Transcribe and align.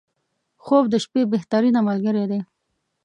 •خوب 0.63 0.83
د 0.89 0.95
شپې 1.03 1.21
بهترینه 1.33 1.79
ملګری 1.87 2.25
دی. 2.31 2.39